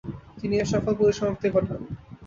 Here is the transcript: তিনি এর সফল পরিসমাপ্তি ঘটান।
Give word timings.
তিনি 0.39 0.55
এর 0.57 0.67
সফল 0.71 0.93
পরিসমাপ্তি 0.99 1.47
ঘটান। 1.49 1.81